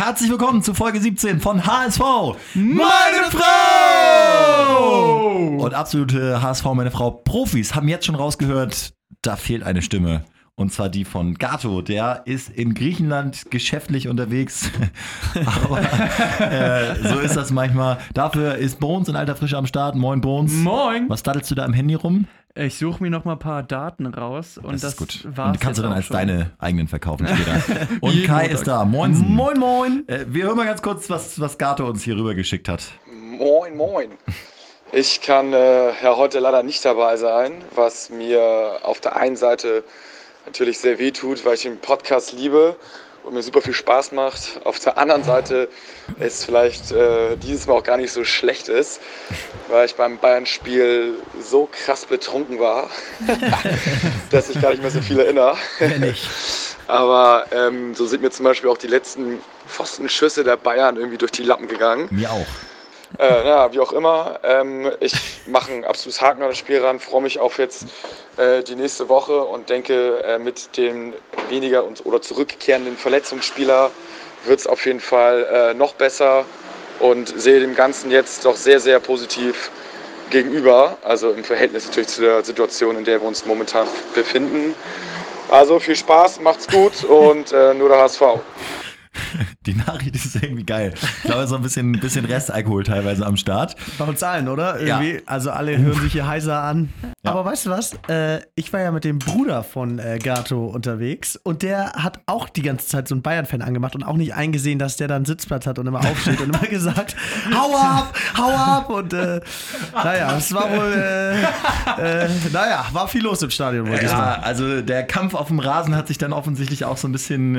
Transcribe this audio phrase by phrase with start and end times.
[0.00, 2.00] herzlich willkommen zu Folge 17 von HSV.
[2.54, 4.78] Meine Frau!
[5.58, 10.24] Und absolute HSV, meine Frau Profis haben jetzt schon rausgehört, da fehlt eine Stimme.
[10.56, 11.80] Und zwar die von Gato.
[11.80, 14.70] Der ist in Griechenland geschäftlich unterwegs.
[15.46, 15.80] Aber
[16.40, 17.98] äh, so ist das manchmal.
[18.12, 19.94] Dafür ist Bones in alter Frische am Start.
[19.94, 20.52] Moin, Bones.
[20.52, 21.08] Moin.
[21.08, 22.26] Was daddelst du da im Handy rum?
[22.56, 25.28] Ich suche mir noch mal ein paar Daten raus und das, das ist gut.
[25.36, 26.16] war's Und die kannst du dann als schon.
[26.16, 27.88] deine eigenen verkaufen später.
[28.00, 28.50] Und Kai Montag.
[28.50, 28.84] ist da.
[28.84, 29.32] Moinsen.
[29.32, 30.04] Moin, moin.
[30.08, 32.82] Äh, wir hören mal ganz kurz, was, was Gato uns hier rüber geschickt hat.
[33.38, 34.10] Moin, moin.
[34.92, 39.84] Ich kann äh, ja heute leider nicht dabei sein, was mir auf der einen Seite
[40.46, 42.76] natürlich sehr weh tut, weil ich den Podcast liebe
[43.24, 44.60] und mir super viel Spaß macht.
[44.64, 45.68] Auf der anderen Seite
[46.18, 49.00] es vielleicht äh, dieses Mal auch gar nicht so schlecht ist,
[49.68, 52.90] weil ich beim Bayern-Spiel so krass betrunken war,
[54.30, 55.56] dass ich gar nicht mehr so viel erinnere.
[56.86, 59.38] Aber ähm, so sind mir zum Beispiel auch die letzten
[59.68, 62.08] Pfostenschüsse der Bayern irgendwie durch die Lappen gegangen.
[62.10, 62.46] Mir auch.
[63.20, 64.40] Äh, ja, wie auch immer.
[64.42, 65.12] Ähm, ich
[65.46, 67.84] mache einen absolutes Haken an das Spiel ran, freue mich auf jetzt
[68.38, 71.12] äh, die nächste Woche und denke, äh, mit dem
[71.50, 73.90] weniger und, oder zurückkehrenden Verletzungsspieler
[74.46, 76.46] wird es auf jeden Fall äh, noch besser
[76.98, 79.70] und sehe dem Ganzen jetzt doch sehr, sehr positiv
[80.30, 80.96] gegenüber.
[81.02, 84.74] Also im Verhältnis natürlich zu der Situation, in der wir uns momentan befinden.
[85.50, 88.22] Also viel Spaß, macht's gut und äh, nur der HSV.
[89.66, 90.94] Die Nachricht ist irgendwie geil.
[91.18, 93.76] Ich glaube, so ein bisschen, bisschen Restalkohol teilweise am Start.
[93.98, 94.82] Bei uns allen, oder?
[94.82, 95.02] Ja.
[95.02, 96.88] Irgendwie, Also alle hören sich hier heiser an.
[97.24, 97.92] Aber weißt du was?
[98.08, 102.48] Äh, ich war ja mit dem Bruder von äh, Gato unterwegs und der hat auch
[102.48, 105.26] die ganze Zeit so einen Bayern-Fan angemacht und auch nicht eingesehen, dass der da einen
[105.26, 107.14] Sitzplatz hat und immer aufsteht und immer gesagt,
[107.54, 108.88] hau ab, hau ab.
[108.88, 109.42] Und äh,
[109.92, 115.02] naja, es war wohl, äh, äh, naja, war viel los im Stadion Ja, also der
[115.02, 117.56] Kampf auf dem Rasen hat sich dann offensichtlich auch so ein bisschen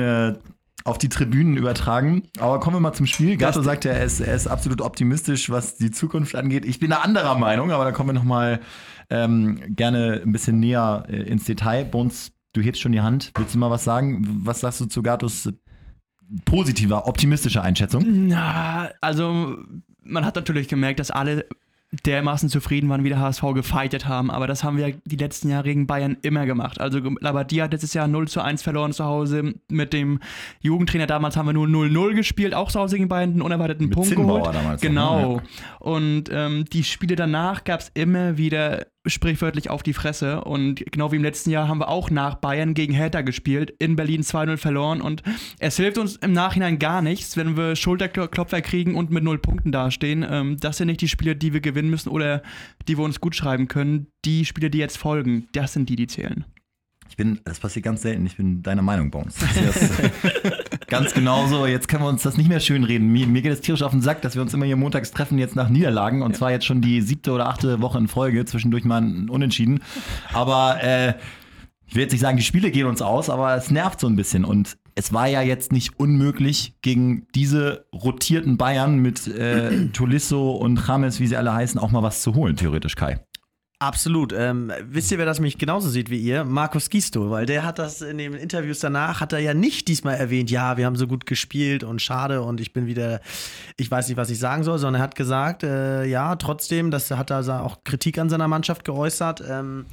[0.84, 2.24] auf die Tribünen übertragen.
[2.38, 3.36] Aber kommen wir mal zum Spiel.
[3.36, 6.64] Gato sagt ja, er ist, er ist absolut optimistisch, was die Zukunft angeht.
[6.64, 8.60] Ich bin da anderer Meinung, aber da kommen wir noch mal
[9.10, 11.84] ähm, gerne ein bisschen näher äh, ins Detail.
[11.84, 13.32] Bones, du hebst schon die Hand.
[13.36, 14.24] Willst du mal was sagen?
[14.44, 15.52] Was sagst du zu Gatos äh,
[16.44, 18.04] positiver, optimistischer Einschätzung?
[18.28, 19.56] Na, also
[20.04, 21.46] man hat natürlich gemerkt, dass alle
[22.06, 25.64] dermaßen zufrieden waren, wie der HSV gefeitet haben, aber das haben wir die letzten Jahre
[25.64, 26.80] gegen Bayern immer gemacht.
[26.80, 30.18] Also Labadia hat letztes Jahr 0 zu 1 verloren zu Hause mit dem
[30.60, 31.06] Jugendtrainer.
[31.06, 34.08] Damals haben wir nur 0-0 gespielt, auch zu Hause gegen Bayern, einen unerwarteten Mit Punkt
[34.08, 34.54] Zinnbauer geholt.
[34.54, 35.36] damals Genau.
[35.36, 35.42] ne?
[35.80, 40.42] Und ähm, die Spiele danach gab es immer wieder sprichwörtlich auf die Fresse.
[40.42, 43.96] Und genau wie im letzten Jahr haben wir auch nach Bayern gegen Hertha gespielt, in
[43.96, 45.00] Berlin 2-0 verloren.
[45.00, 45.22] Und
[45.58, 49.72] es hilft uns im Nachhinein gar nichts, wenn wir Schulterklopfer kriegen und mit null Punkten
[49.72, 50.24] dastehen.
[50.28, 52.42] Ähm, das sind nicht die Spiele, die wir gewinnen müssen oder
[52.88, 54.06] die wir uns gut schreiben können.
[54.24, 56.44] Die Spiele, die jetzt folgen, das sind die, die zählen.
[57.08, 59.34] Ich bin, das passiert ganz selten, ich bin deiner Meinung, Bones.
[60.92, 61.66] Ganz genauso.
[61.66, 63.08] Jetzt können wir uns das nicht mehr schön reden.
[63.08, 65.38] Mir, mir geht es tierisch auf den Sack, dass wir uns immer hier montags treffen,
[65.38, 66.22] jetzt nach Niederlagen.
[66.22, 69.80] Und zwar jetzt schon die siebte oder achte Woche in Folge, zwischendurch mal ein Unentschieden.
[70.32, 71.14] Aber äh,
[71.86, 74.16] ich will jetzt nicht sagen, die Spiele gehen uns aus, aber es nervt so ein
[74.16, 74.44] bisschen.
[74.44, 80.80] Und es war ja jetzt nicht unmöglich, gegen diese rotierten Bayern mit äh, Tolisso und
[80.86, 83.20] James, wie sie alle heißen, auch mal was zu holen, theoretisch, Kai.
[83.82, 84.32] Absolut.
[84.32, 86.44] Ähm, wisst ihr, wer das mich genauso sieht wie ihr?
[86.44, 90.14] Markus Gisto, weil der hat das in den Interviews danach, hat er ja nicht diesmal
[90.14, 93.20] erwähnt, ja, wir haben so gut gespielt und schade und ich bin wieder,
[93.76, 97.10] ich weiß nicht, was ich sagen soll, sondern er hat gesagt, äh, ja, trotzdem, das
[97.10, 99.86] hat er auch Kritik an seiner Mannschaft geäußert, ähm,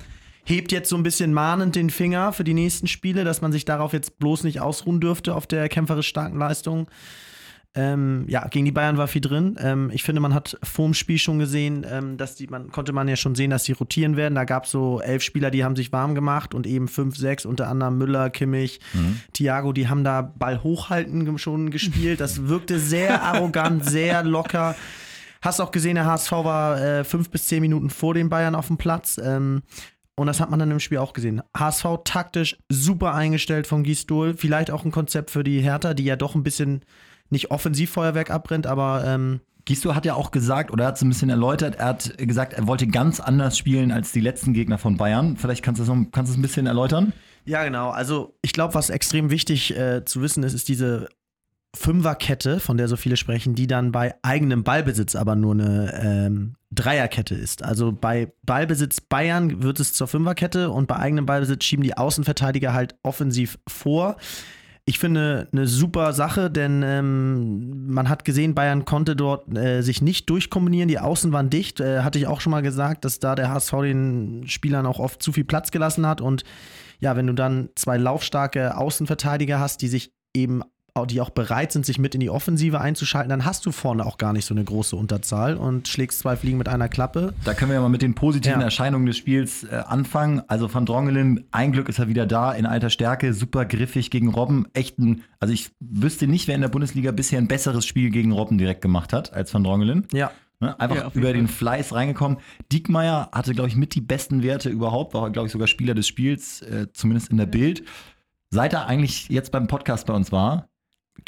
[0.46, 3.66] hebt jetzt so ein bisschen mahnend den Finger für die nächsten Spiele, dass man sich
[3.66, 6.88] darauf jetzt bloß nicht ausruhen dürfte auf der kämpferisch starken Leistung.
[7.76, 9.56] Ähm, ja, gegen die Bayern war viel drin.
[9.60, 13.08] Ähm, ich finde, man hat vorm Spiel schon gesehen, ähm, dass die, man konnte man
[13.08, 14.34] ja schon sehen, dass die rotieren werden.
[14.34, 17.46] Da gab es so elf Spieler, die haben sich warm gemacht und eben fünf, sechs,
[17.46, 18.80] unter anderem Müller, Kimmich,
[19.34, 22.20] Thiago, die haben da Ball hochhalten schon gespielt.
[22.22, 24.76] Das wirkte sehr arrogant, sehr locker.
[25.42, 28.68] Hast auch gesehen, der HSV war äh, fünf bis zehn Minuten vor den Bayern auf
[28.68, 29.20] dem Platz.
[29.24, 29.62] Ähm,
[30.16, 31.42] und das hat man dann im Spiel auch gesehen.
[31.56, 34.36] HSV taktisch super eingestellt von Gisdol.
[34.36, 36.84] Vielleicht auch ein Konzept für die Hertha, die ja doch ein bisschen
[37.30, 41.10] nicht Offensivfeuerwerk abbrennt, aber ähm, Gisto hat ja auch gesagt, oder er hat es ein
[41.10, 44.98] bisschen erläutert, er hat gesagt, er wollte ganz anders spielen als die letzten Gegner von
[44.98, 45.38] Bayern.
[45.38, 47.14] Vielleicht kannst du es kannst ein bisschen erläutern?
[47.46, 47.90] ja, genau.
[47.90, 51.10] Also ich glaube, was extrem wichtig äh, zu wissen ist, ist diese
[51.76, 56.56] Fünferkette, von der so viele sprechen, die dann bei eigenem Ballbesitz aber nur eine ähm,
[56.72, 57.64] Dreierkette ist.
[57.64, 62.74] Also bei Ballbesitz Bayern wird es zur Fünferkette und bei eigenem Ballbesitz schieben die Außenverteidiger
[62.74, 64.18] halt offensiv vor.
[64.90, 70.02] Ich finde eine super Sache, denn ähm, man hat gesehen, Bayern konnte dort äh, sich
[70.02, 70.88] nicht durchkombinieren.
[70.88, 71.80] Die Außen waren dicht.
[71.80, 75.22] Äh, hatte ich auch schon mal gesagt, dass da der HSV den Spielern auch oft
[75.22, 76.22] zu viel Platz gelassen hat.
[76.22, 76.44] Und
[77.00, 80.64] ja, wenn du dann zwei laufstarke Außenverteidiger hast, die sich eben
[81.06, 84.18] die auch bereit sind, sich mit in die Offensive einzuschalten, dann hast du vorne auch
[84.18, 87.34] gar nicht so eine große Unterzahl und schlägst zwei Fliegen mit einer Klappe.
[87.44, 88.66] Da können wir ja mal mit den positiven Ja.
[88.66, 90.42] Erscheinungen des Spiels äh, anfangen.
[90.48, 94.30] Also Van Drongelen, ein Glück ist er wieder da, in alter Stärke, super griffig gegen
[94.30, 94.68] Robben.
[94.74, 98.32] Echt ein, also ich wüsste nicht, wer in der Bundesliga bisher ein besseres Spiel gegen
[98.32, 100.08] Robben direkt gemacht hat als Van Drongelen.
[100.14, 100.32] Ja.
[100.62, 100.78] Ne?
[100.80, 101.48] Einfach Ja, über den.
[101.48, 102.38] Fleiß reingekommen.
[102.72, 106.06] Diekmeyer hatte, glaube ich, mit die besten Werte überhaupt, war, glaube ich, sogar Spieler des
[106.08, 107.84] Spiels, äh, zumindest in der Bild.
[108.52, 110.69] Seit er eigentlich jetzt beim Podcast bei uns war,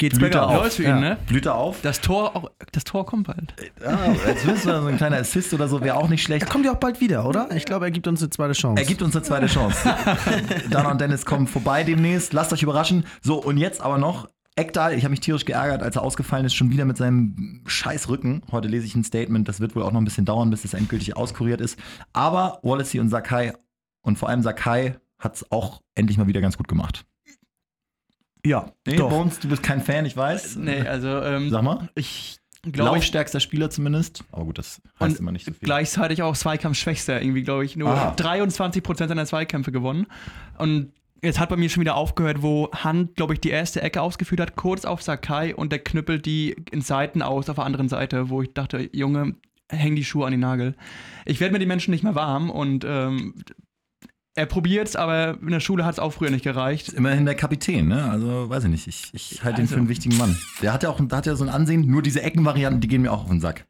[0.02, 0.50] Geht's Blüte bergauf.
[0.56, 0.62] auf.
[0.64, 1.00] Läuft für ihn, Ja.
[1.00, 1.18] ne?
[1.28, 1.80] blüht er auf.
[1.80, 3.54] Das Tor, auch, das Tor kommt bald.
[3.80, 6.42] Ja, jetzt wissen wir, so ein kleiner Assist oder so wäre auch nicht schlecht.
[6.44, 7.48] Er kommt ja auch bald wieder, oder?
[7.54, 8.82] Ich glaube, er gibt uns eine zweite Chance.
[8.82, 9.94] Er gibt uns eine zweite Chance.
[10.70, 12.32] Dana und Dennis kommen vorbei demnächst.
[12.32, 13.04] Lasst euch überraschen.
[13.20, 14.92] So, und jetzt aber noch Ekdal.
[14.94, 18.42] Ich habe mich tierisch geärgert, als er ausgefallen ist, schon wieder mit seinem scheiß Rücken.
[18.50, 19.48] Heute lese ich ein Statement.
[19.48, 21.78] Das wird wohl auch noch ein bisschen dauern, bis es endgültig auskuriert ist.
[22.12, 23.52] Aber Wallacey und Sakai
[24.02, 27.04] und vor allem Sakai hat es auch endlich mal wieder ganz gut gemacht.
[28.44, 29.08] Ja, Nee, doch.
[29.10, 30.56] Bones, du bist kein Fan, ich weiß.
[30.56, 31.88] Nee, also ähm, Sag mal.
[31.94, 34.24] ich glaube ich, Laufstärkster Spieler zumindest.
[34.32, 35.60] Aber gut, das heißt immer nicht so viel.
[35.60, 38.14] gleichzeitig auch Zweikampfschwächster, irgendwie, glaube ich, nur Ah.
[38.16, 40.06] 23% seiner Zweikämpfe gewonnen.
[40.58, 40.92] Und
[41.22, 44.40] jetzt hat bei mir schon wieder aufgehört, wo Hand, glaube ich, die erste Ecke ausgeführt
[44.40, 48.28] hat, kurz auf Sakai und der knüppelt die in Seiten aus auf der anderen Seite,
[48.30, 49.34] wo ich dachte, Junge,
[49.68, 50.76] häng die Schuhe an den Nagel.
[51.24, 53.34] Ich werde mir die Menschen nicht mehr warm und ähm,
[54.34, 56.90] er probiert's, aber in der Schule hat es auch früher nicht gereicht.
[56.90, 58.10] Immerhin der Kapitän, ne?
[58.10, 58.86] Also, weiß ich nicht.
[58.88, 60.36] Ich, ich halte ihn Also- für einen wichtigen Mann.
[60.62, 61.86] Der hat ja auch der hat ja so ein Ansehen.
[61.86, 63.66] Nur diese Eckenvarianten, die gehen mir auch auf den Sack.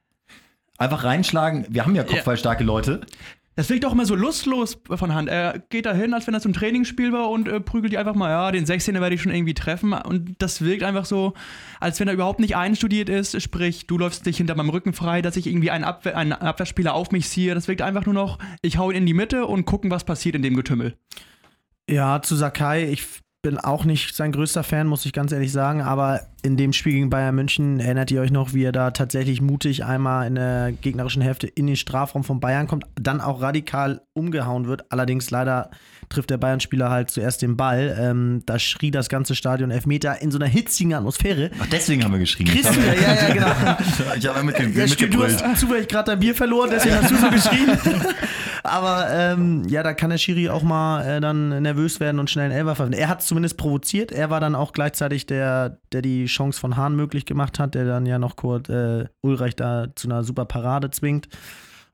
[0.79, 1.67] Einfach reinschlagen.
[1.69, 3.01] Wir haben ja kopfballstarke Leute.
[3.55, 5.29] Das wirkt auch immer so lustlos von Hand.
[5.29, 8.15] Er geht da hin, als wenn so ein Trainingsspiel war und äh, prügelt die einfach
[8.15, 9.93] mal, ja, den 16er werde ich schon irgendwie treffen.
[9.93, 11.35] Und das wirkt einfach so,
[11.79, 13.41] als wenn er überhaupt nicht einstudiert ist.
[13.43, 16.95] Sprich, du läufst dich hinter meinem Rücken frei, dass ich irgendwie einen, Abwehr, einen Abwehrspieler
[16.95, 17.55] auf mich ziehe.
[17.55, 20.35] Das wirkt einfach nur noch, ich hau ihn in die Mitte und gucken, was passiert
[20.35, 20.97] in dem Getümmel.
[21.91, 23.05] Ja, zu Sakai, ich
[23.43, 26.95] bin auch nicht sein größter Fan, muss ich ganz ehrlich sagen, aber in dem Spiel
[26.95, 30.73] gegen Bayern München erinnert ihr euch noch, wie er da tatsächlich mutig einmal in der
[30.73, 34.91] gegnerischen Hälfte in den Strafraum von Bayern kommt, dann auch radikal umgehauen wird.
[34.91, 35.71] Allerdings leider
[36.09, 37.97] trifft der Bayern-Spieler halt zuerst den Ball.
[37.99, 41.51] Ähm, da schrie das ganze Stadion Elfmeter in so einer hitzigen Atmosphäre.
[41.61, 42.49] Ach, deswegen haben wir geschrien.
[42.49, 43.77] Chris wieder, ja, ja, genau.
[44.17, 47.11] Ich habe mit, Ja, mit, stimmt, du hast zufällig gerade dein Bier verloren, deswegen hast
[47.11, 47.71] du so geschrien.
[48.65, 52.47] Aber ähm, ja, da kann der Schiri auch mal äh, dann nervös werden und schnell
[52.47, 52.99] einen Elfer verwenden.
[52.99, 54.13] Er hat zumindest provoziert.
[54.13, 57.85] Er war dann auch gleichzeitig der, der die Chance von Hahn möglich gemacht hat, der
[57.85, 61.29] dann ja noch kurz äh, Ulreich da zu einer super Parade zwingt.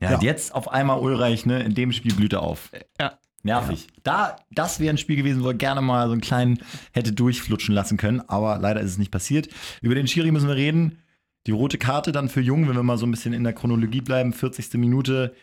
[0.00, 0.16] Ja, Ja.
[0.16, 1.62] und jetzt auf einmal Ulreich, ne?
[1.62, 2.70] In dem Spiel blüht er auf.
[3.00, 3.18] Ja.
[3.44, 3.86] Nervig.
[4.02, 6.58] Da, das wäre ein Spiel gewesen, wo er gerne mal so einen kleinen
[6.92, 9.48] hätte durchflutschen lassen können, aber leider ist es nicht passiert.
[9.80, 10.98] Über den Schiri müssen wir reden.
[11.46, 14.00] Die rote Karte dann für Jung, wenn wir mal so ein bisschen in der Chronologie
[14.00, 14.74] bleiben, 40.
[14.74, 15.34] Minute.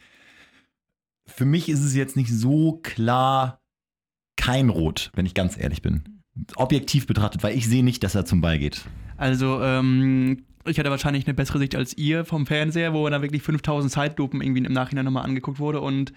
[1.25, 3.61] Für mich ist es jetzt nicht so klar
[4.35, 6.14] kein Rot, wenn ich ganz ehrlich bin.
[6.55, 8.83] Objektiv betrachtet, weil ich sehe nicht, dass er zum Ball geht.
[9.17, 13.43] Also, ähm, ich hatte wahrscheinlich eine bessere Sicht als ihr vom Fernseher, wo da wirklich
[13.43, 15.81] 5000 Zeitlupen irgendwie im Nachhinein nochmal angeguckt wurde.
[15.81, 16.11] Und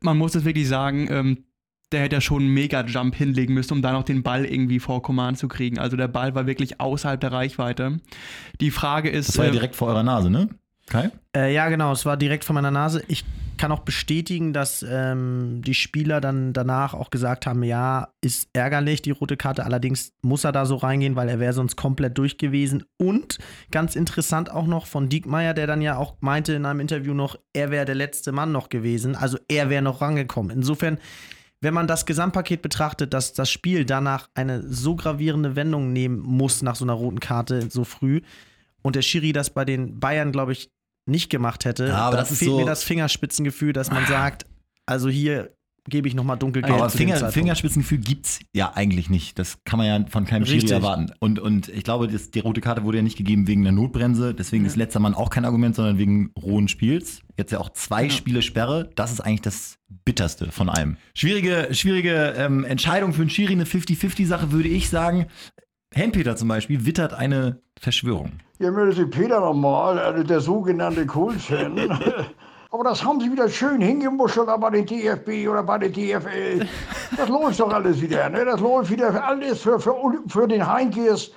[0.00, 1.44] man muss es wirklich sagen, ähm,
[1.92, 5.02] der hätte ja schon einen Mega-Jump hinlegen müssen, um da noch den Ball irgendwie vor
[5.02, 5.78] Command zu kriegen.
[5.78, 7.98] Also der Ball war wirklich außerhalb der Reichweite.
[8.60, 9.30] Die Frage ist.
[9.30, 10.48] Das war ja äh, direkt vor eurer Nase, ne?
[10.86, 11.10] Kai?
[11.34, 13.02] Äh, ja, genau, es war direkt vor meiner Nase.
[13.08, 13.24] Ich
[13.58, 19.02] kann auch bestätigen, dass ähm, die Spieler dann danach auch gesagt haben, ja, ist ärgerlich,
[19.02, 19.64] die rote Karte.
[19.64, 22.84] Allerdings muss er da so reingehen, weil er wäre sonst komplett durch gewesen.
[22.96, 23.38] Und
[23.70, 27.36] ganz interessant auch noch von Diekmeyer, der dann ja auch meinte in einem Interview noch,
[27.52, 29.14] er wäre der letzte Mann noch gewesen.
[29.14, 30.50] Also er wäre noch rangekommen.
[30.50, 30.98] Insofern,
[31.60, 36.62] wenn man das Gesamtpaket betrachtet, dass das Spiel danach eine so gravierende Wendung nehmen muss
[36.62, 38.22] nach so einer roten Karte so früh
[38.82, 40.70] und der Schiri das bei den Bayern, glaube ich,
[41.08, 44.06] nicht gemacht hätte, Ja, aber dann das ist fehlt so- mir das Fingerspitzengefühl, dass man
[44.06, 44.46] sagt,
[44.86, 45.50] also hier
[45.90, 47.30] gebe ich nochmal dunkelgelb Aber Finger.
[47.30, 49.38] Fingerspitzengefühl gibt's ja eigentlich nicht.
[49.38, 50.72] Das kann man ja von keinem Schiri Richtig.
[50.72, 51.06] erwarten.
[51.18, 54.34] Und, und ich glaube, das, die rote Karte wurde ja nicht gegeben wegen der Notbremse.
[54.34, 57.22] Deswegen ist letzter Mann auch kein Argument, sondern wegen rohen Spiels.
[57.38, 58.10] Jetzt ja auch zwei Ja.
[58.10, 58.90] Spiele Sperre.
[58.96, 60.98] Das ist eigentlich das Bitterste von allem.
[61.14, 65.26] Schwierige, schwierige ähm, Entscheidung für einen Schiri, eine 50-50-Sache, würde ich sagen.
[65.94, 68.32] Helmpeter zum Beispiel wittert eine Verschwörung.
[68.58, 71.78] Ja, meldet sich Peter nochmal, also der sogenannte Kultfan.
[72.70, 76.66] Aber das haben sie wieder schön hingemuschelt bei den DFB oder bei der DFL.
[77.16, 78.44] Das läuft doch alles wieder, ne?
[78.44, 79.94] Das läuft wieder alles für, für,
[80.26, 81.30] für den Heinkes.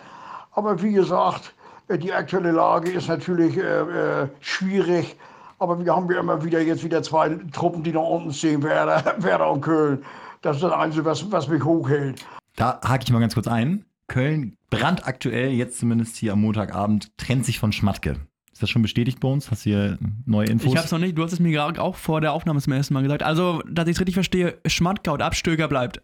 [0.52, 1.54] Aber wie gesagt,
[1.88, 5.16] äh, die aktuelle Lage ist natürlich äh, äh, schwierig.
[5.60, 9.16] Aber wir haben ja immer wieder jetzt wieder zwei Truppen, die nach unten stehen, Werder,
[9.24, 10.04] Werder und Köln.
[10.42, 12.26] Das ist das Einzige, was, was mich hochhält.
[12.58, 13.86] Da hake ich mal ganz kurz ein.
[14.12, 18.18] Köln brandaktuell, jetzt zumindest hier am Montagabend, trennt sich von Schmatke.
[18.52, 19.50] Ist das schon bestätigt bei uns?
[19.50, 20.74] Hast du hier neue Infos?
[20.74, 22.94] Ich hab's noch nicht, du hast es mir gerade auch vor der Aufnahme zum ersten
[22.94, 23.24] Mal gesagt.
[23.24, 26.02] Also, dass ich es richtig verstehe, Schmattka und Abstöger bleibt.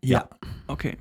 [0.00, 0.28] Ja.
[0.68, 0.96] Okay.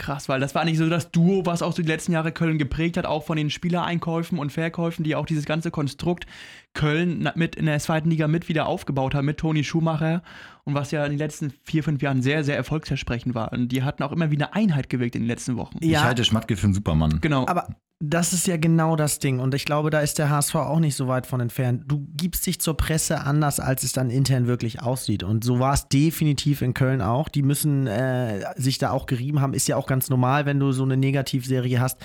[0.00, 2.58] Krass, weil das war eigentlich so das Duo, was auch so die letzten Jahre Köln
[2.58, 6.26] geprägt hat, auch von den Spielereinkäufen und Verkäufen, die auch dieses ganze Konstrukt
[6.72, 10.22] Köln mit in der zweiten Liga mit wieder aufgebaut haben, mit Toni Schumacher
[10.64, 13.52] und was ja in den letzten vier, fünf Jahren sehr, sehr erfolgsversprechend war.
[13.52, 15.76] Und die hatten auch immer wie eine Einheit gewirkt in den letzten Wochen.
[15.80, 17.20] Ich halte Schmatke für einen Supermann.
[17.20, 17.46] Genau.
[17.46, 17.68] Aber
[18.02, 19.40] das ist ja genau das Ding.
[19.40, 21.84] Und ich glaube, da ist der HSV auch nicht so weit von entfernt.
[21.86, 25.22] Du gibst dich zur Presse anders, als es dann intern wirklich aussieht.
[25.22, 27.28] Und so war es definitiv in Köln auch.
[27.28, 29.52] Die müssen äh, sich da auch gerieben haben.
[29.52, 31.98] Ist ja auch ganz normal, wenn du so eine Negativserie hast.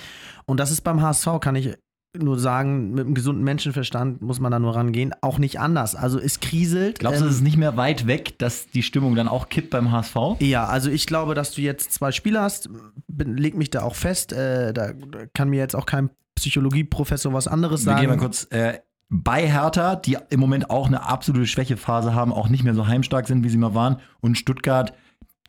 [0.44, 1.74] Und das ist beim HSV, kann ich
[2.18, 5.94] nur sagen, mit einem gesunden Menschenverstand muss man da nur rangehen, auch nicht anders.
[5.94, 6.98] Also es kriselt.
[6.98, 9.70] Glaubst du, Ähm, es ist nicht mehr weit weg, dass die Stimmung dann auch kippt
[9.70, 10.16] beim HSV?
[10.40, 12.68] Ja, also ich glaube, dass du jetzt zwei Spieler hast,
[13.08, 14.92] bin, leg mich da auch fest, äh, da
[15.34, 18.00] kann mir jetzt auch kein Psychologieprofessor was anderes Wir sagen.
[18.00, 22.48] gehen mal kurz äh, bei Hertha, die im Moment auch eine absolute Schwächephase haben, auch
[22.48, 24.92] nicht mehr so heimstark sind, wie sie mal waren, und Stuttgart,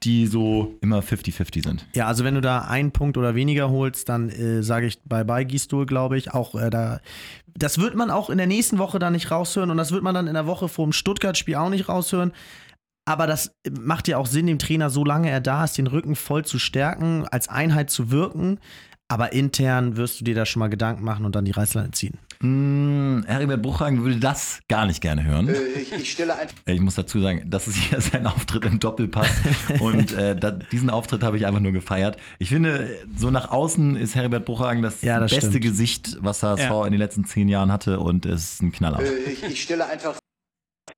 [0.04, 1.88] die so immer 50-50 sind.
[1.96, 5.26] Ja, also wenn du da einen Punkt oder weniger holst, dann äh, sage ich bye
[5.26, 6.34] bye Gistol, glaube ich.
[6.34, 7.00] Auch äh, da,
[7.56, 10.14] das wird man auch in der nächsten Woche dann nicht raushören und das wird man
[10.14, 12.32] dann in der Woche vor dem Stuttgart-Spiel auch nicht raushören.
[13.06, 16.44] Aber das macht ja auch Sinn, dem Trainer, solange er da ist, den Rücken voll
[16.44, 18.60] zu stärken, als Einheit zu wirken.
[19.08, 22.18] Aber intern wirst du dir da schon mal Gedanken machen und dann die Reißleine ziehen.
[22.42, 25.50] Hm, Heribert Bruchhagen würde das gar nicht gerne hören.
[25.76, 29.30] Ich, ich stelle einfach Ich muss dazu sagen, das ist hier sein Auftritt im Doppelpass
[29.80, 32.18] und äh, da, diesen Auftritt habe ich einfach nur gefeiert.
[32.40, 35.64] Ich finde, so nach außen ist Heribert Bruchhagen das, Ja, das beste stimmt.
[35.64, 36.86] Gesicht, was HSV Ja.
[36.86, 39.02] in den letzten zehn Jahren hatte und es ist ein Knaller.
[39.02, 40.16] Äh, ich, ich stelle einfach.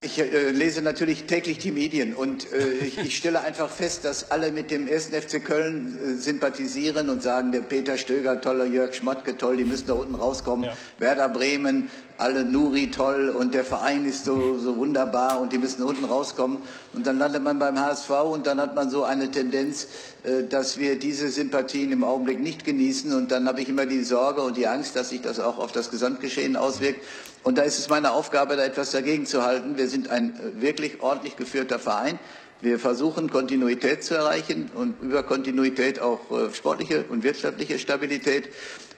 [0.01, 4.31] Ich äh, lese natürlich täglich die Medien und äh, ich, ich stelle einfach fest, dass
[4.31, 5.07] alle mit dem 1.
[5.07, 9.87] FC Köln äh, sympathisieren und sagen, der Peter Stöger toller, Jörg Schmottke toll, die müssen
[9.87, 10.69] da unten rauskommen.
[10.99, 15.83] Werder Bremen, alle Nuri toll und der Verein ist so, so wunderbar und die müssen
[15.83, 16.57] unten rauskommen.
[16.93, 19.87] Und dann landet man beim HSV und dann hat man so eine Tendenz,
[20.23, 23.13] äh, dass wir diese Sympathien im Augenblick nicht genießen.
[23.13, 25.71] Und dann habe ich immer die Sorge und die Angst, dass sich das auch auf
[25.71, 27.05] das Gesamtgeschehen auswirkt.
[27.43, 29.77] Und da ist es meine Aufgabe, da etwas dagegen zu halten.
[29.77, 32.19] Wir sind ein äh, wirklich ordentlich geführter Verein.
[32.61, 38.49] Wir versuchen Kontinuität zu erreichen und über Kontinuität auch äh, sportliche und wirtschaftliche Stabilität.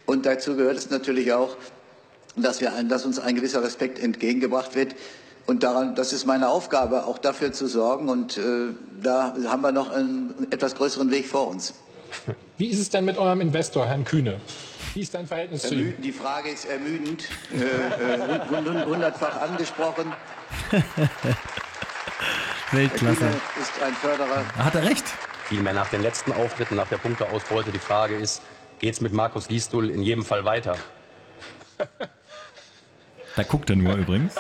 [0.08, 1.56] Und dazu gehört es natürlich auch,
[2.36, 4.96] dass, wir dass uns ein gewisser Respekt entgegengebracht wird.
[5.48, 8.10] Und daran, das ist meine Aufgabe, auch dafür zu sorgen.
[8.10, 8.42] Und äh,
[9.02, 11.74] da haben wir noch einen etwas größeren Weg vor uns.
[12.58, 14.40] Wie ist es denn mit eurem Investor, Herrn Kühne?
[14.94, 15.94] Wie ist dein Verhältnis zu ihm?
[16.02, 17.24] Die Frage ist ermüdend,
[17.54, 18.20] äh, äh,
[18.50, 20.12] hund- hund- hundertfach angesprochen.
[20.72, 20.82] Herr
[22.72, 23.16] Weltklasse.
[23.16, 24.46] Kühne ist ein Förderer.
[24.58, 25.06] Hat er recht?
[25.46, 28.42] Vielmehr nach den letzten Auftritten, nach der Punkteausbeute, die Frage ist,
[28.80, 30.76] geht es mit Markus Gisdol in jedem Fall weiter?
[33.42, 34.36] Da guckt er nur übrigens.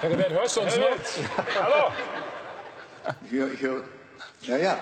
[0.00, 0.88] Herbert, hörst du uns noch?
[1.62, 1.92] Hallo?
[3.30, 3.84] Ich höre,
[4.42, 4.78] ja, ja.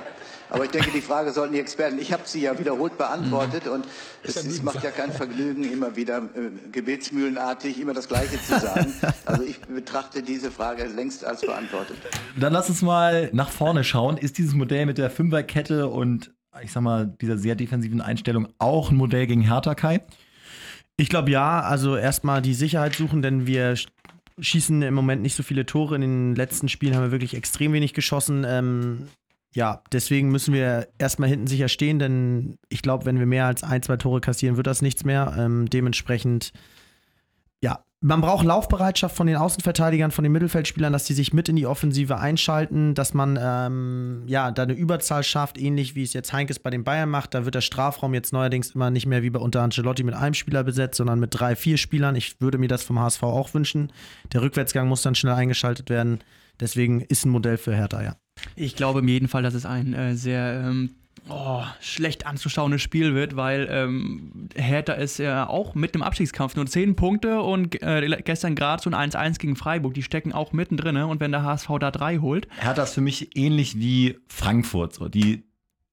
[0.48, 1.98] Aber ich denke, die Frage sollten die Experten.
[1.98, 3.84] Ich habe sie ja wiederholt beantwortet und
[4.22, 8.94] es ist, macht ja kein Vergnügen, immer wieder äh, gebetsmühlenartig immer das Gleiche zu sagen.
[9.26, 11.98] Also ich betrachte diese Frage längst als beantwortet.
[12.38, 14.16] Dann lass uns mal nach vorne schauen.
[14.16, 16.32] Ist dieses Modell mit der Fünferkette und
[16.62, 20.00] ich sag mal, dieser sehr defensiven Einstellung auch ein Modell gegen Hertha Kai?
[21.00, 23.88] Ich glaube ja, also erstmal die Sicherheit suchen, denn wir sch-
[24.38, 25.94] schießen im Moment nicht so viele Tore.
[25.94, 28.44] In den letzten Spielen haben wir wirklich extrem wenig geschossen.
[28.46, 29.08] Ähm,
[29.54, 33.64] ja, deswegen müssen wir erstmal hinten sicher stehen, denn ich glaube, wenn wir mehr als
[33.64, 35.34] ein, zwei Tore kassieren, wird das nichts mehr.
[35.38, 36.52] Ähm, dementsprechend,
[37.62, 41.56] ja, man braucht Laufbereitschaft von den Außenverteidigern, von den Mittelfeldspielern, dass die sich mit in
[41.56, 46.32] die Offensive einschalten, dass man ähm, ja da eine Überzahl schafft, ähnlich wie es jetzt
[46.32, 47.34] Heinkes bei den Bayern macht.
[47.34, 50.32] Da wird der Strafraum jetzt neuerdings immer nicht mehr wie bei unter Ancelotti mit einem
[50.32, 52.16] Spieler besetzt, sondern mit drei, vier Spielern.
[52.16, 53.92] Ich würde mir das vom HSV auch wünschen.
[54.32, 56.20] Der Rückwärtsgang muss dann schnell eingeschaltet werden.
[56.58, 58.16] Deswegen ist ein Modell für Hertha, ja.
[58.56, 60.94] Ich glaube im jeden Fall, dass es ein äh, sehr ähm,
[61.28, 66.66] oh, schlecht anzuschauendes Spiel wird, weil ähm, Hertha ist ja auch mit im Abstiegskampf nur
[66.66, 70.96] 10 Punkte und äh, gestern gerade so ein 1-1 gegen Freiburg, die stecken auch mittendrin
[70.96, 74.94] und wenn der HSV da 3 holt, Hertha ist für mich ähnlich wie Frankfurt.
[74.94, 75.08] So.
[75.08, 75.44] Die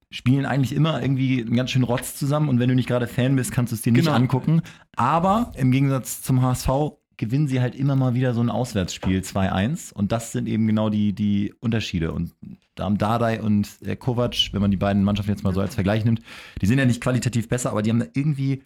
[0.09, 3.35] spielen eigentlich immer irgendwie einen ganz schönen Rotz zusammen und wenn du nicht gerade Fan
[3.35, 4.15] bist, kannst du es dir nicht Genau.
[4.15, 4.61] angucken.
[4.95, 6.69] Aber im Gegensatz zum HSV
[7.17, 10.89] gewinnen sie halt immer mal wieder so ein Auswärtsspiel 2-1 und das sind eben genau
[10.89, 12.11] die, die Unterschiede.
[12.11, 12.33] Und
[12.75, 15.75] da haben Dardai und äh, Kovac, wenn man die beiden Mannschaften jetzt mal so als
[15.75, 16.21] Vergleich nimmt,
[16.61, 18.63] die sind ja nicht qualitativ besser, aber die haben da irgendwie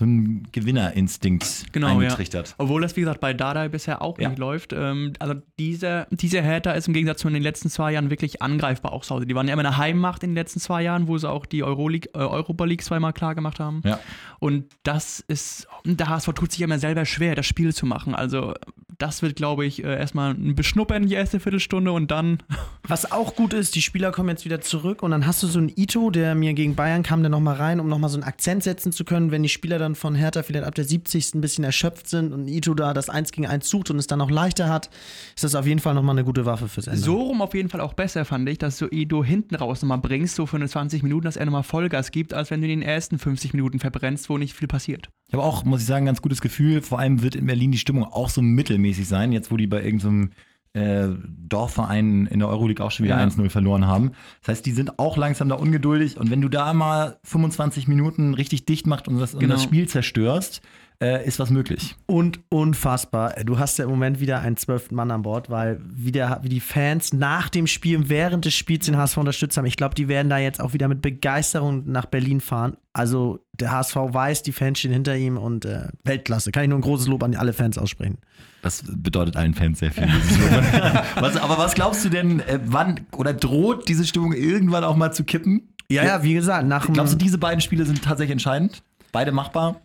[0.00, 2.48] so einen Gewinnerinstinkt Genau, eingetrichtert.
[2.48, 2.54] Ja.
[2.58, 4.30] Obwohl das, wie gesagt, bei Dardai bisher auch Ja.
[4.30, 4.72] nicht läuft.
[4.72, 8.92] Ähm, also dieser, dieser Hertha ist im Gegensatz zu den letzten zwei Jahren wirklich angreifbar
[8.92, 9.26] auch zu Hause.
[9.26, 11.62] Die waren ja immer eine Heimmacht in den letzten zwei Jahren, wo sie auch die
[11.62, 13.82] Euroleague, äh, Europa League zweimal klar gemacht haben.
[13.84, 14.00] Ja.
[14.38, 18.14] Und das ist, der HSV tut sich immer selber schwer, das Spiel zu machen.
[18.14, 18.54] Also
[19.00, 22.38] das wird, glaube ich, äh, erstmal ein Beschnuppern die erste Viertelstunde und dann.
[22.86, 25.58] Was auch gut ist, die Spieler kommen jetzt wieder zurück und dann hast du so
[25.58, 28.64] einen Ito, der mir gegen Bayern kam, der nochmal rein, um nochmal so einen Akzent
[28.64, 31.34] setzen zu können, wenn die Spieler dann von Hertha vielleicht ab der 70.
[31.34, 34.20] ein bisschen erschöpft sind und Ito da das 1 gegen 1 sucht und es dann
[34.20, 34.90] auch leichter hat,
[35.34, 37.00] ist das auf jeden Fall nochmal eine gute Waffe fürs Ende.
[37.00, 39.98] So rum auf jeden Fall auch besser, fand ich, dass du Edo hinten raus nochmal
[39.98, 42.80] bringst, so für eine 20 Minuten, dass er nochmal Vollgas gibt, als wenn du in
[42.80, 45.10] den ersten 50 Minuten verbrennst, wo nicht viel passiert.
[45.30, 46.82] Ich habe auch, muss ich sagen, ein ganz gutes Gefühl.
[46.82, 49.80] Vor allem wird in Berlin die Stimmung auch so mittelmäßig sein, jetzt wo die bei
[49.80, 50.32] irgendeinem
[50.72, 51.06] äh,
[51.48, 53.24] Dorfverein in der Euroleague auch schon wieder Ja.
[53.26, 54.10] 1-0 verloren haben.
[54.40, 58.34] Das heißt, die sind auch langsam da ungeduldig und wenn du da mal 25 Minuten
[58.34, 59.54] richtig dicht machst und das, und Genau.
[59.54, 60.62] das Spiel zerstörst,
[61.02, 61.96] äh, ist was möglich.
[62.06, 63.34] Und unfassbar.
[63.44, 66.48] Du hast ja im Moment wieder einen zwölften Mann an Bord, weil wie, der, wie
[66.50, 69.64] die Fans nach dem Spiel, während des Spiels den HSV unterstützt haben.
[69.64, 72.76] Ich glaube, die werden da jetzt auch wieder mit Begeisterung nach Berlin fahren.
[72.92, 76.52] Also der HSV weiß, die Fans stehen hinter ihm und äh, Weltklasse.
[76.52, 78.18] Kann ich nur ein großes Lob an alle Fans aussprechen.
[78.62, 80.06] Das bedeutet allen Fans sehr viel.
[81.14, 85.12] was, aber was glaubst du denn, äh, wann oder droht diese Stimmung irgendwann auch mal
[85.12, 85.72] zu kippen?
[85.90, 88.82] Ja, ja, wie gesagt, nach dem- Glaubst du, diese beiden Spiele sind tatsächlich entscheidend?
[89.12, 89.80] Beide machbar?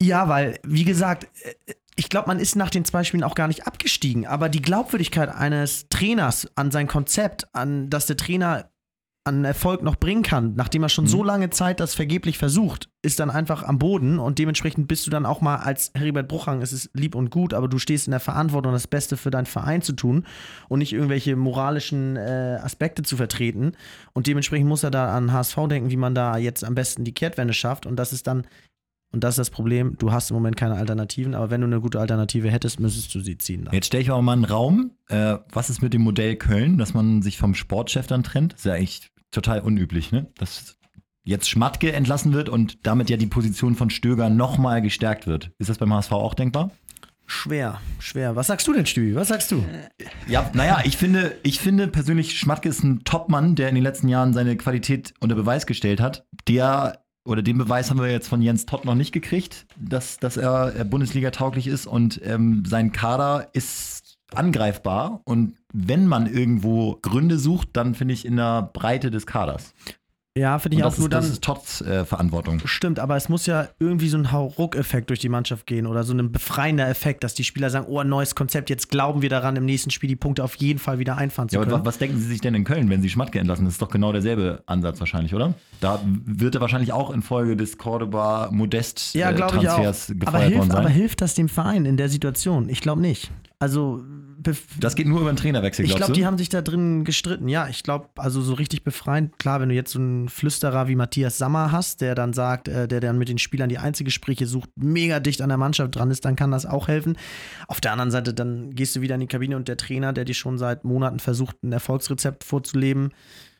[0.00, 3.48] Ja, weil, wie gesagt, äh, ich glaube, man ist nach den zwei Spielen auch gar
[3.48, 4.26] nicht abgestiegen.
[4.26, 8.70] Aber die Glaubwürdigkeit eines Trainers an sein Konzept, an dass der Trainer
[9.24, 13.20] an Erfolg noch bringen kann, nachdem er schon so lange Zeit das vergeblich versucht, ist
[13.20, 16.72] dann einfach am Boden und dementsprechend bist du dann auch mal als Heribert Bruchhang, es
[16.72, 19.82] ist lieb und gut, aber du stehst in der Verantwortung, das Beste für deinen Verein
[19.82, 20.24] zu tun
[20.68, 23.72] und nicht irgendwelche moralischen äh, Aspekte zu vertreten.
[24.14, 27.12] Und dementsprechend muss er da an HSV denken, wie man da jetzt am besten die
[27.12, 28.46] Kehrtwende schafft und das ist dann
[29.12, 31.80] und das ist das Problem, du hast im Moment keine Alternativen, aber wenn du eine
[31.80, 33.64] gute Alternative hättest, müsstest du sie ziehen.
[33.64, 33.74] Dann.
[33.74, 34.92] Jetzt stelle ich auch mal einen Raum.
[35.08, 38.52] Äh, was ist mit dem Modell Köln, dass man sich vom Sportchef dann trennt?
[38.52, 40.26] Das ist ja eigentlich total unüblich, ne?
[40.36, 40.76] Dass
[41.24, 45.52] jetzt Schmatke entlassen wird und damit ja die Position von Stöger nochmal gestärkt wird.
[45.58, 46.70] Ist das beim HSV auch denkbar?
[47.30, 48.36] Schwer, schwer.
[48.36, 49.14] Was sagst du denn, Stübi?
[49.14, 49.62] Was sagst du?
[50.26, 54.08] Ja, naja, ich finde, ich finde persönlich, Schmatke ist ein Top-Mann, der in den letzten
[54.08, 56.26] Jahren seine Qualität unter Beweis gestellt hat.
[56.48, 60.38] Der, oder den Beweis haben wir jetzt von Jens Todd noch nicht gekriegt, dass, dass
[60.38, 65.20] er äh, Bundesliga tauglich ist und ähm, sein Kader ist angreifbar.
[65.24, 69.74] Und wenn man irgendwo Gründe sucht, dann finde ich in der Breite des Kaders.
[70.38, 71.32] Ja, finde ich auch nur ist, das dann.
[71.32, 72.60] ist Todds äh, Verantwortung.
[72.64, 76.14] Stimmt, aber es muss ja irgendwie so ein Hauruck-Effekt durch die Mannschaft gehen oder so
[76.14, 79.56] ein befreiender Effekt, dass die Spieler sagen, oh, ein neues Konzept, jetzt glauben wir daran,
[79.56, 81.82] im nächsten Spiel die Punkte auf jeden Fall wieder einfahren zu Ja, aber können.
[81.82, 83.64] wa- was denken Sie sich denn in Köln, wenn Sie Schmatke entlassen?
[83.64, 85.54] Das ist doch genau derselbe Ansatz wahrscheinlich, oder?
[85.80, 89.36] Da wird er wahrscheinlich auch infolge des Cordoba Modest Ja, äh.
[89.36, 90.76] Transfers Aber gefeuert worden hilft, sein.
[90.80, 92.68] aber hilft das dem Verein in der Situation?
[92.68, 93.30] Ich glaube nicht.
[93.58, 94.02] Also,
[94.80, 97.48] das geht nur über einen Trainerwechsel, ich glaube, die haben sich da drin gestritten.
[97.48, 99.38] Ja, ich glaube, also so richtig befreiend.
[99.38, 102.86] Klar, wenn du jetzt so einen Flüsterer wie Matthias Sammer hast, der dann sagt, äh,
[102.88, 106.24] der dann mit den Spielern die Einzelgespräche sucht, mega dicht an der Mannschaft dran ist,
[106.24, 107.16] dann kann das auch helfen.
[107.66, 110.24] Auf der anderen Seite, dann gehst du wieder in die Kabine und der Trainer, der
[110.24, 113.12] dir schon seit Monaten versucht, ein Erfolgsrezept vorzuleben,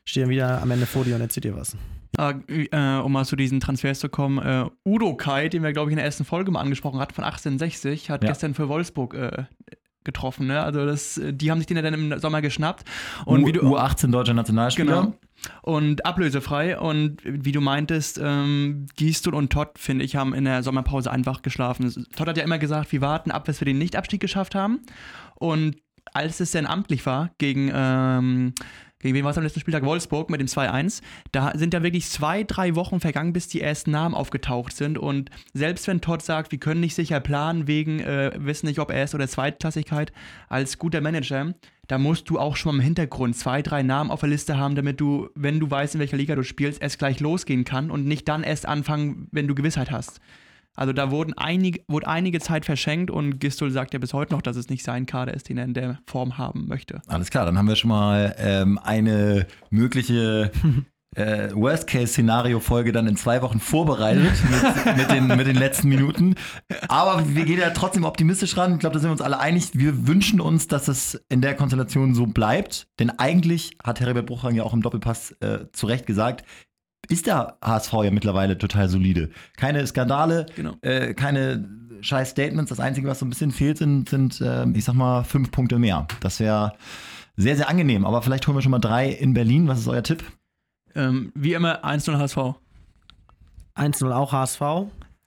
[0.04, 1.76] steht dann wieder am Ende vor dir und erzählt dir was.
[2.18, 5.92] Äh, um mal zu diesen Transfers zu kommen, äh, Udo Kai, den wir, glaube ich,
[5.92, 8.30] in der ersten Folge mal angesprochen hatten, von 1860, hat Ja.
[8.30, 9.44] gestern für Wolfsburg äh,
[10.08, 10.46] getroffen.
[10.46, 10.62] Ne?
[10.62, 12.84] Also das, die haben sich den ja dann im Sommer geschnappt.
[13.26, 15.02] Und wie du, U18 deutscher Nationalspieler.
[15.02, 15.14] Genau.
[15.60, 16.78] Und ablösefrei.
[16.78, 21.42] Und wie du meintest, ähm, Gistul und Todd, finde ich, haben in der Sommerpause einfach
[21.42, 22.06] geschlafen.
[22.16, 24.80] Todd hat ja immer gesagt, wir warten ab, bis wir den Nicht-Abstieg geschafft haben.
[25.34, 25.76] Und
[26.14, 28.54] als es dann amtlich war, gegen, ähm,
[29.00, 29.84] gegen wen war es am letzten Spieltag?
[29.84, 31.02] Wolfsburg mit dem 2-1.
[31.30, 34.98] Da sind ja wirklich zwei, drei Wochen vergangen, bis die ersten Namen aufgetaucht sind.
[34.98, 38.90] Und selbst wenn Todd sagt, wir können nicht sicher planen, wegen, äh, wissen nicht, ob
[38.90, 40.12] Erst- oder Zweitklassigkeit,
[40.48, 41.54] als guter Manager,
[41.86, 44.74] da musst du auch schon mal im Hintergrund zwei, drei Namen auf der Liste haben,
[44.74, 48.04] damit du, wenn du weißt, in welcher Liga du spielst, erst gleich losgehen kann und
[48.04, 50.20] nicht dann erst anfangen, wenn du Gewissheit hast.
[50.78, 54.42] Also da wurden einige, wurde einige Zeit verschenkt und Gistol sagt ja bis heute noch,
[54.42, 57.02] dass es nicht sein Kader ist, den er in der Form haben möchte.
[57.08, 60.52] Alles klar, dann haben wir schon mal ähm, eine mögliche
[61.16, 64.30] äh, Worst-Case-Szenario-Folge dann in zwei Wochen vorbereitet
[64.86, 66.36] mit, mit, den, mit den letzten Minuten.
[66.86, 68.74] Aber wir gehen ja trotzdem optimistisch ran.
[68.74, 69.70] Ich glaube, da sind wir uns alle einig.
[69.72, 72.86] Wir wünschen uns, dass es in der Konstellation so bleibt.
[73.00, 76.44] Denn eigentlich hat Herbert Bruchhang ja auch im Doppelpass äh, zu Recht gesagt,
[77.08, 79.30] ist der HSV ja mittlerweile total solide.
[79.56, 80.74] Keine Skandale, Genau.
[80.82, 81.68] äh, keine
[82.00, 82.68] scheiß Statements.
[82.70, 85.78] Das Einzige, was so ein bisschen fehlt, sind, sind äh, ich sag mal, fünf Punkte
[85.78, 86.06] mehr.
[86.20, 86.72] Das wäre
[87.36, 88.04] sehr, sehr angenehm.
[88.04, 89.68] Aber vielleicht holen wir schon mal drei in Berlin.
[89.68, 90.22] Was ist euer Tipp?
[90.94, 92.54] Ähm, wie immer 1-0 HSV.
[93.76, 94.62] 1-0 auch HSV.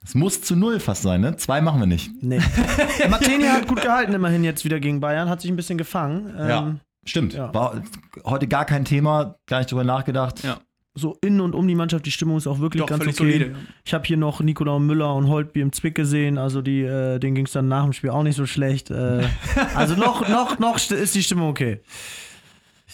[0.04, 1.36] Es muss zu null fast sein, ne?
[1.36, 2.10] Zwei machen wir nicht.
[2.22, 2.40] Nee.
[3.10, 6.34] Martini hat gut gehalten immerhin jetzt wieder gegen Bayern, hat sich ein bisschen gefangen.
[6.38, 7.34] Ähm, Stimmt.
[7.34, 7.54] Ja.
[7.54, 7.82] War
[8.24, 10.42] heute gar kein Thema, gar nicht drüber nachgedacht.
[10.42, 10.58] Ja.
[10.94, 13.12] So in und um die Mannschaft, die Stimmung ist auch wirklich Doch, ganz okay.
[13.12, 13.54] solide.
[13.84, 17.34] Ich habe hier noch Nikolaus Müller und Holtby im Zwick gesehen, also die, äh, denen
[17.34, 18.90] ging es dann nach dem Spiel auch nicht so schlecht.
[18.90, 19.22] Äh,
[19.74, 21.80] also noch, noch, noch st- ist die Stimmung okay.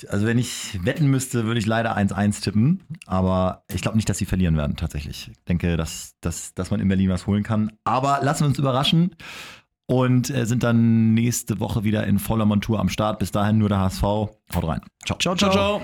[0.08, 2.84] Also wenn ich wetten müsste, würde ich leider 1-1 tippen.
[3.06, 5.28] Aber ich glaube nicht, dass sie verlieren werden, tatsächlich.
[5.32, 7.72] Ich denke, dass, dass, dass man in Berlin was holen kann.
[7.82, 9.16] Aber lassen wir uns überraschen
[9.86, 13.18] und äh, sind dann nächste Woche wieder in voller Montur am Start.
[13.18, 14.02] Bis dahin nur der HSV.
[14.02, 14.82] Haut rein.
[15.04, 15.18] Ciao.
[15.18, 15.82] Ciao, Ciao, ciao.